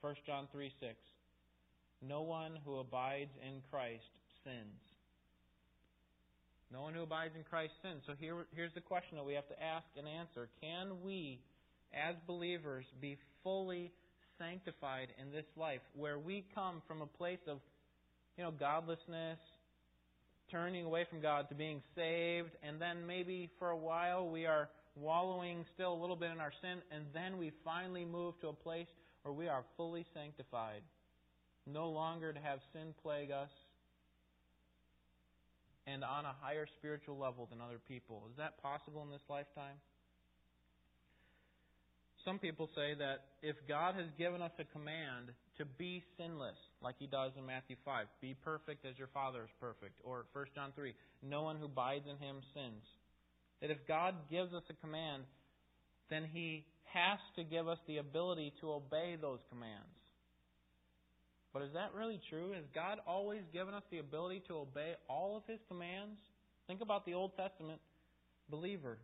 [0.00, 0.96] 1 John 3 6.
[2.06, 4.04] No one who abides in Christ
[4.44, 4.80] sins.
[6.72, 8.02] No one who abides in Christ sins.
[8.06, 10.48] So here, here's the question that we have to ask and answer.
[10.60, 11.40] Can we,
[11.94, 13.90] as believers, be fully
[14.38, 17.58] sanctified in this life where we come from a place of
[18.36, 19.38] you know, godlessness,
[20.50, 24.68] turning away from God to being saved, and then maybe for a while we are
[24.94, 28.52] wallowing still a little bit in our sin, and then we finally move to a
[28.52, 28.86] place
[29.22, 30.82] where we are fully sanctified.
[31.70, 33.50] No longer to have sin plague us,
[35.86, 38.24] and on a higher spiritual level than other people.
[38.30, 39.76] Is that possible in this lifetime?
[42.24, 46.96] Some people say that if God has given us a command to be sinless, like
[46.98, 50.72] he does in Matthew 5, be perfect as your Father is perfect, or 1 John
[50.74, 52.84] 3, no one who abides in him sins.
[53.60, 55.24] That if God gives us a command,
[56.10, 59.88] then He has to give us the ability to obey those commands.
[61.52, 62.52] But is that really true?
[62.52, 66.18] Has God always given us the ability to obey all of His commands?
[66.66, 67.80] Think about the Old Testament
[68.50, 68.98] believer.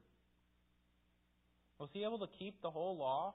[1.78, 3.34] Was he able to keep the whole law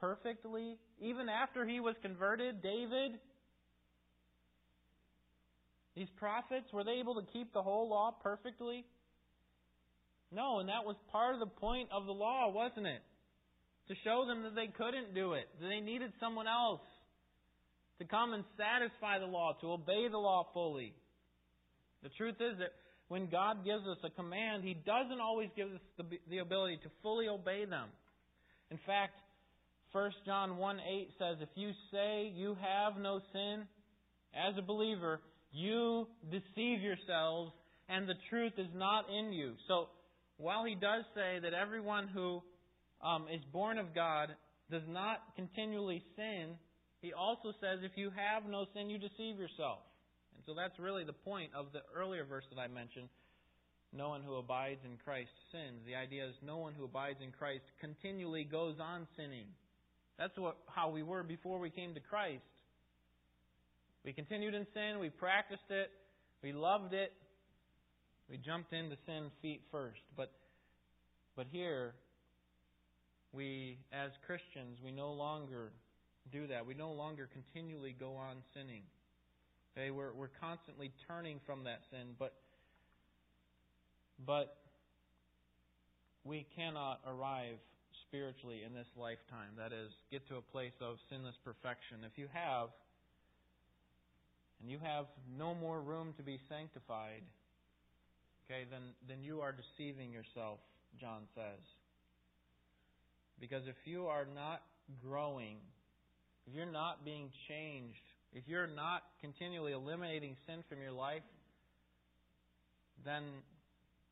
[0.00, 0.78] perfectly?
[1.00, 3.18] Even after he was converted, David?
[5.96, 8.84] These prophets, were they able to keep the whole law perfectly?
[10.32, 13.02] No, and that was part of the point of the law, wasn't it?
[13.88, 16.80] To show them that they couldn't do it, that they needed someone else
[18.00, 20.94] to come and satisfy the law, to obey the law fully.
[22.02, 22.72] The truth is that
[23.08, 26.90] when God gives us a command, He doesn't always give us the, the ability to
[27.02, 27.88] fully obey them.
[28.70, 29.12] In fact,
[29.92, 33.64] 1 John 1 8 says, If you say you have no sin,
[34.34, 35.20] as a believer,
[35.52, 37.52] you deceive yourselves,
[37.88, 39.54] and the truth is not in you.
[39.68, 39.88] So,
[40.36, 42.40] while he does say that everyone who
[43.02, 44.28] um, is born of God
[44.70, 46.54] does not continually sin,
[47.00, 49.80] he also says if you have no sin, you deceive yourself.
[50.36, 53.08] And so that's really the point of the earlier verse that I mentioned.
[53.92, 55.82] No one who abides in Christ sins.
[55.86, 59.46] The idea is no one who abides in Christ continually goes on sinning.
[60.18, 62.44] That's what, how we were before we came to Christ.
[64.04, 65.90] We continued in sin, we practiced it,
[66.42, 67.12] we loved it,
[68.30, 70.00] we jumped into sin feet first.
[70.16, 70.30] But,
[71.36, 71.94] but here,
[73.32, 75.72] we, as Christians, we no longer
[76.32, 76.66] do that.
[76.66, 78.82] We no longer continually go on sinning.
[79.76, 82.34] Okay, we're, we're constantly turning from that sin, but,
[84.26, 84.56] but
[86.24, 87.58] we cannot arrive
[88.08, 89.54] spiritually in this lifetime.
[89.56, 91.98] That is, get to a place of sinless perfection.
[92.04, 92.68] If you have,
[94.60, 95.06] and you have
[95.38, 97.22] no more room to be sanctified,
[98.44, 100.58] okay, then, then you are deceiving yourself,
[101.00, 101.62] John says.
[103.40, 104.62] Because if you are not
[105.02, 105.56] growing,
[106.50, 111.22] if you're not being changed, if you're not continually eliminating sin from your life,
[113.04, 113.22] then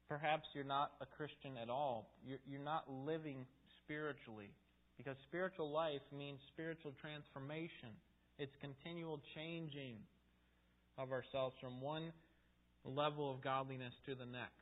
[0.09, 2.11] perhaps you're not a Christian at all.
[2.25, 3.45] You're, you're not living
[3.83, 4.51] spiritually.
[4.97, 7.91] Because spiritual life means spiritual transformation.
[8.39, 9.97] It's continual changing
[10.97, 12.13] of ourselves from one
[12.85, 14.55] level of godliness to the next.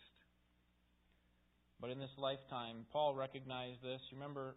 [1.81, 4.01] But in this lifetime, Paul recognized this.
[4.13, 4.57] Remember,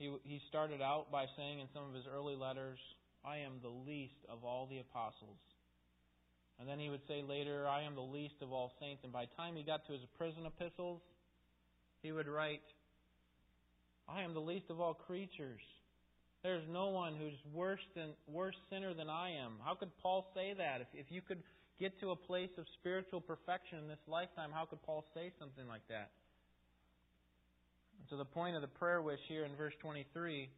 [0.00, 2.78] he, he started out by saying in some of his early letters,
[3.22, 5.36] I am the least of all the apostles.
[6.58, 9.04] And then he would say later, I am the least of all saints.
[9.04, 11.02] And by the time he got to his prison epistles,
[12.02, 12.64] he would write,
[14.08, 15.60] I am the least of all creatures.
[16.42, 19.60] There's no one who's worse than worse sinner than I am.
[19.62, 20.80] How could Paul say that?
[20.80, 21.42] If, if you could
[21.78, 25.68] get to a place of spiritual perfection in this lifetime, how could Paul say something
[25.68, 26.08] like that?
[28.08, 30.48] So the point of the prayer wish here in verse 23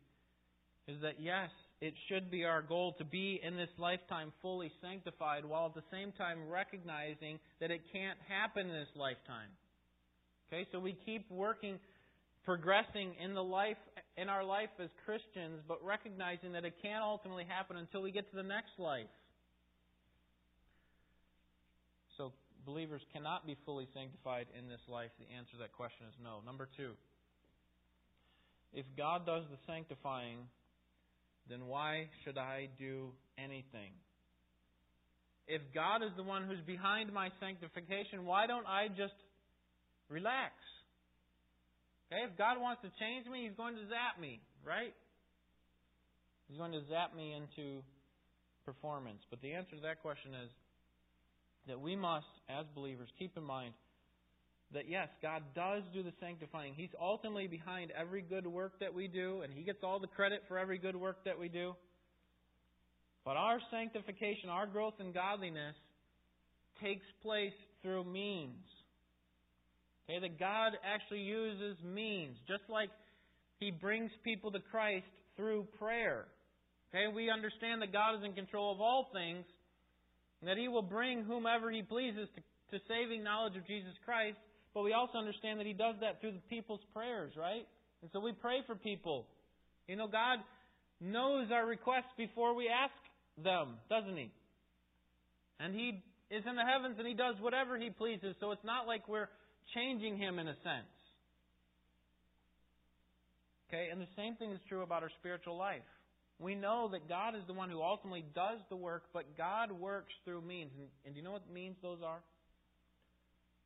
[0.88, 5.45] is that yes, it should be our goal to be in this lifetime fully sanctified
[5.45, 9.51] while at the same time recognizing that it can't happen in this lifetime.
[10.49, 11.78] Okay, so we keep working
[12.45, 13.78] progressing in the life
[14.16, 18.28] in our life as Christians, but recognizing that it can't ultimately happen until we get
[18.30, 19.11] to the next life.
[22.18, 22.32] So
[22.66, 25.11] believers cannot be fully sanctified in this life.
[25.18, 26.40] The answer to that question is no.
[26.45, 26.93] Number two.
[28.73, 30.39] If God does the sanctifying,
[31.49, 33.93] then why should I do anything?
[35.47, 39.14] If God is the one who's behind my sanctification, why don't I just
[40.09, 40.55] relax?
[42.09, 44.95] Okay, if God wants to change me, He's going to zap me, right?
[46.49, 47.83] He's going to zap me into
[48.64, 49.20] performance.
[49.31, 50.51] But the answer to that question is
[51.66, 53.75] that we must, as believers, keep in mind
[54.75, 56.75] that yes, God does do the sanctifying.
[56.75, 60.43] He's ultimately behind every good work that we do, and He gets all the credit
[60.49, 61.75] for every good work that we do.
[63.25, 65.77] But our sanctification, our growth in godliness,
[66.83, 67.53] takes place
[67.83, 68.64] through means.
[70.09, 72.91] Okay, that God actually uses means, just like
[73.61, 75.07] He brings people to Christ
[75.37, 76.27] through prayer.
[76.91, 79.45] Okay, we understand that God is in control of all things,
[80.41, 84.39] and that He will bring whomever He pleases to, to saving knowledge of Jesus Christ,
[84.75, 87.66] but we also understand that He does that through the people's prayers, right?
[88.03, 89.27] And so we pray for people.
[89.87, 90.39] You know, God
[91.01, 92.95] knows our requests before we ask
[93.43, 94.31] them, doesn't He?
[95.61, 98.87] And He is in the heavens and He does whatever He pleases, so it's not
[98.87, 99.29] like we're
[99.75, 100.93] changing him in a sense.
[103.68, 105.87] Okay, and the same thing is true about our spiritual life.
[106.39, 110.12] We know that God is the one who ultimately does the work, but God works
[110.25, 110.70] through means.
[110.77, 112.20] And, and do you know what means those are?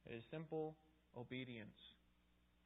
[0.07, 0.77] It is simple
[1.17, 1.77] obedience.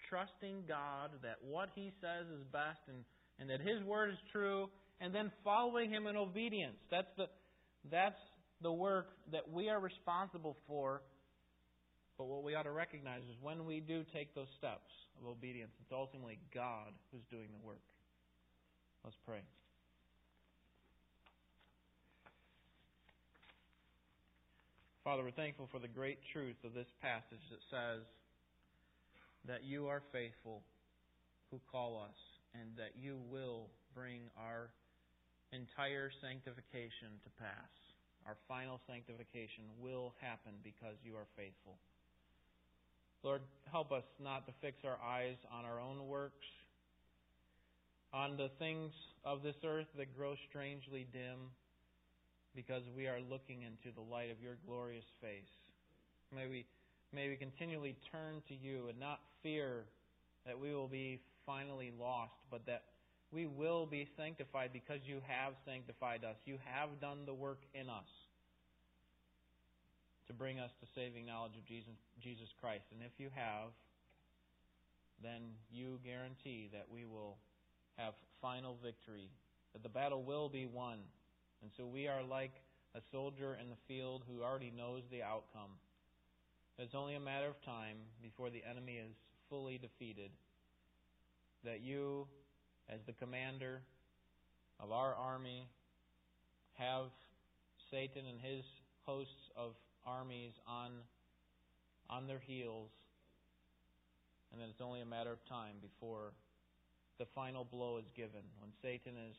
[0.08, 3.04] Trusting God that what He says is best and,
[3.38, 4.68] and that His word is true,
[5.00, 6.76] and then following Him in obedience.
[6.90, 7.26] That's the,
[7.90, 8.18] that's
[8.62, 11.02] the work that we are responsible for
[12.20, 15.72] but what we ought to recognize is when we do take those steps of obedience,
[15.80, 17.80] it's ultimately God who's doing the work.
[19.02, 19.40] Let's pray.
[25.02, 28.04] Father, we're thankful for the great truth of this passage that says
[29.46, 30.62] that you are faithful
[31.50, 32.16] who call us
[32.54, 34.70] and that you will bring our
[35.52, 37.70] entire sanctification to pass.
[38.26, 41.78] Our final sanctification will happen because you are faithful.
[43.22, 46.46] Lord, help us not to fix our eyes on our own works,
[48.12, 48.92] on the things
[49.24, 51.52] of this earth that grow strangely dim,
[52.54, 55.52] because we are looking into the light of your glorious face.
[56.34, 56.66] May we,
[57.12, 59.84] may we continually turn to you and not fear
[60.46, 62.84] that we will be finally lost, but that
[63.32, 66.36] we will be sanctified because you have sanctified us.
[66.44, 68.08] You have done the work in us
[70.26, 72.84] to bring us to saving knowledge of Jesus, Jesus Christ.
[72.92, 73.70] And if you have,
[75.22, 75.42] then
[75.72, 77.36] you guarantee that we will
[77.96, 79.28] have final victory,
[79.72, 80.98] that the battle will be won.
[81.62, 82.52] And so we are like
[82.94, 85.70] a soldier in the field who already knows the outcome.
[86.78, 89.14] It's only a matter of time before the enemy is
[89.48, 90.30] fully defeated.
[91.64, 92.26] That you,
[92.88, 93.82] as the commander
[94.78, 95.68] of our army,
[96.74, 97.06] have
[97.90, 98.64] Satan and his
[99.04, 99.72] hosts of
[100.06, 100.92] armies on,
[102.08, 102.90] on their heels,
[104.52, 106.32] and then it's only a matter of time before
[107.18, 108.42] the final blow is given.
[108.58, 109.36] When Satan is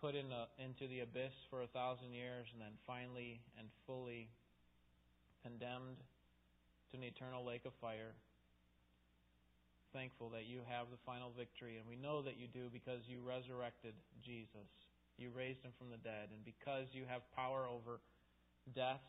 [0.00, 4.28] put in a, into the abyss for a thousand years and then finally and fully
[5.44, 6.00] condemned
[6.90, 8.16] to an eternal lake of fire.
[9.92, 13.20] Thankful that you have the final victory, and we know that you do because you
[13.20, 14.66] resurrected Jesus.
[15.20, 18.00] You raised him from the dead, and because you have power over
[18.74, 19.04] death,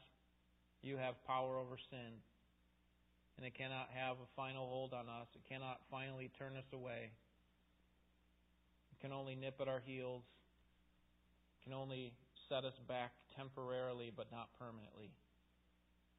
[0.84, 2.22] you have power over sin.
[3.38, 5.28] And it cannot have a final hold on us.
[5.34, 7.10] It cannot finally turn us away.
[8.92, 10.24] It can only nip at our heels.
[11.60, 12.14] It can only
[12.48, 15.10] set us back temporarily, but not permanently.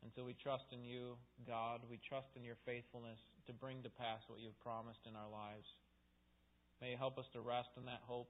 [0.03, 1.17] And so we trust in you,
[1.47, 1.81] God.
[1.91, 5.67] We trust in your faithfulness to bring to pass what you've promised in our lives.
[6.81, 8.29] May you help us to rest in that hope.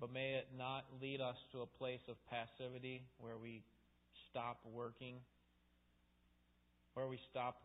[0.00, 3.62] But may it not lead us to a place of passivity where we
[4.30, 5.16] stop working,
[6.94, 7.62] where we stop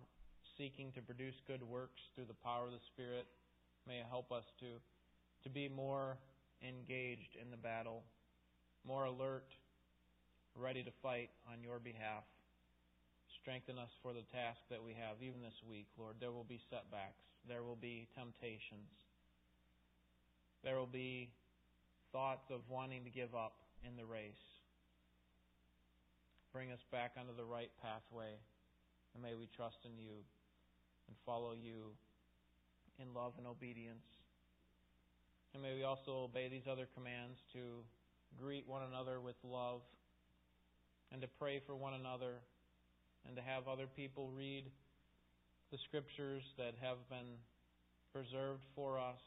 [0.58, 3.26] seeking to produce good works through the power of the Spirit.
[3.88, 4.66] May it help us to,
[5.44, 6.18] to be more
[6.62, 8.04] engaged in the battle,
[8.86, 9.48] more alert,
[10.58, 12.26] ready to fight on your behalf.
[13.42, 16.16] Strengthen us for the task that we have, even this week, Lord.
[16.20, 18.90] There will be setbacks, there will be temptations,
[20.64, 21.30] there will be
[22.12, 23.54] thoughts of wanting to give up
[23.86, 24.42] in the race.
[26.52, 28.34] Bring us back onto the right pathway,
[29.14, 30.26] and may we trust in you
[31.08, 31.94] and follow you
[32.98, 34.10] in love and obedience.
[35.54, 37.86] And may we also obey these other commands to
[38.42, 39.82] greet one another with love
[41.12, 42.34] and to pray for one another
[43.26, 44.66] and to have other people read
[45.72, 47.38] the scriptures that have been
[48.14, 49.20] preserved for us.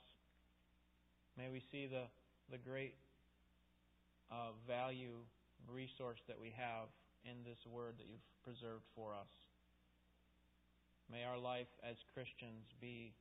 [1.36, 2.04] May we see the
[2.50, 2.94] the great
[4.32, 5.22] uh, value
[5.72, 6.88] resource that we have
[7.24, 9.30] in this word that you've preserved for us.
[11.10, 13.12] May our life as Christians be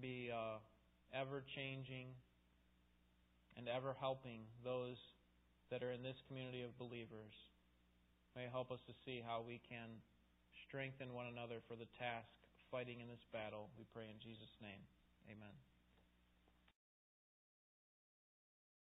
[0.00, 0.58] be uh,
[1.12, 2.08] ever changing
[3.56, 4.96] and ever helping those
[5.70, 7.34] that are in this community of believers.
[8.36, 10.00] May help us to see how we can
[10.68, 13.68] strengthen one another for the task of fighting in this battle.
[13.76, 14.82] We pray in Jesus' name.
[15.28, 15.67] Amen.